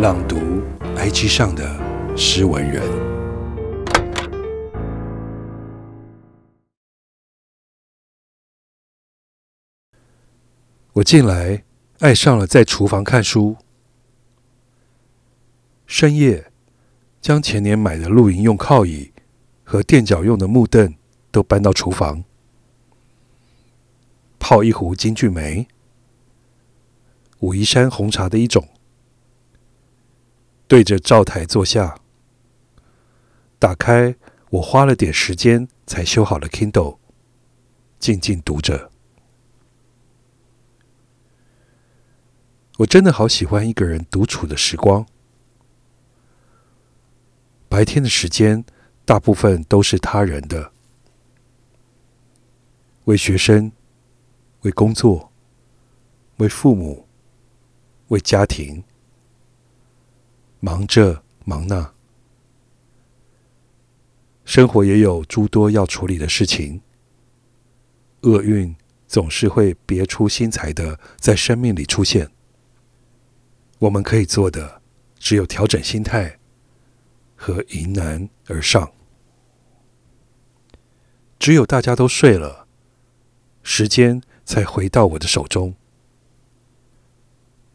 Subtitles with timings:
[0.00, 0.62] 朗读
[0.96, 1.78] IG 上的
[2.16, 2.82] 诗文人。
[10.94, 11.64] 我近来
[11.98, 13.58] 爱上了在厨房看书，
[15.84, 16.50] 深夜
[17.20, 19.12] 将前年买的露营用靠椅
[19.62, 20.94] 和垫脚用的木凳
[21.30, 22.24] 都搬到厨房，
[24.38, 25.68] 泡一壶金骏眉，
[27.40, 28.66] 武夷山红茶的一种。
[30.70, 31.98] 对着灶台坐下，
[33.58, 34.14] 打开
[34.50, 36.98] 我花了点时间才修好的 Kindle，
[37.98, 38.92] 静静读着。
[42.78, 45.04] 我真的好喜欢一个人独处的时光。
[47.68, 48.64] 白天的时间
[49.04, 50.70] 大部分都是他人的，
[53.06, 53.72] 为学生，
[54.60, 55.32] 为工作，
[56.36, 57.08] 为父母，
[58.06, 58.84] 为家庭。
[60.60, 61.94] 忙这忙那，
[64.44, 66.82] 生活也有诸多要处理的事情。
[68.20, 68.76] 厄运
[69.08, 72.30] 总是会别出心裁的在生命里出现。
[73.78, 74.82] 我们可以做的，
[75.18, 76.38] 只有调整心态
[77.34, 78.92] 和迎难而上。
[81.38, 82.66] 只有大家都睡了，
[83.62, 85.74] 时间才回到我的手中。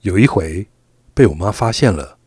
[0.00, 0.66] 有一回，
[1.12, 2.19] 被我妈发现了。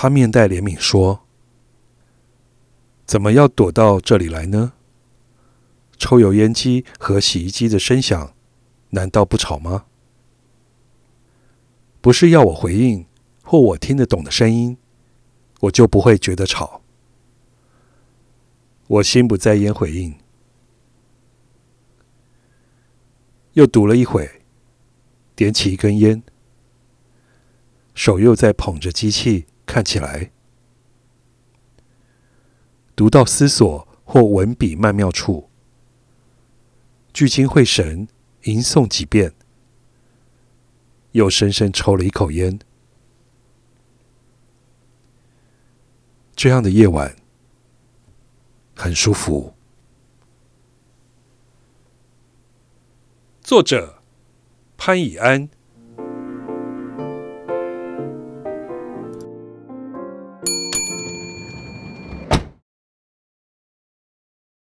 [0.00, 1.26] 他面带怜悯说
[3.04, 4.74] ：“怎么要躲到这里来呢？
[5.96, 8.32] 抽油烟机和洗衣机的声响，
[8.90, 9.86] 难道不吵吗？
[12.00, 13.06] 不是要我回应
[13.42, 14.78] 或我听得懂的声音，
[15.62, 16.80] 我就不会觉得吵。
[18.86, 20.14] 我心不在焉回应，
[23.54, 24.42] 又读了一会，
[25.34, 26.22] 点起一根烟，
[27.96, 30.32] 手又在捧着机器。”看起来，
[32.96, 35.50] 读到思索或文笔曼妙处，
[37.12, 38.08] 聚精会神
[38.44, 39.34] 吟诵几遍，
[41.12, 42.58] 又深深抽了一口烟。
[46.34, 47.14] 这样的夜晚
[48.74, 49.54] 很舒服。
[53.42, 54.02] 作者：
[54.78, 55.50] 潘以安。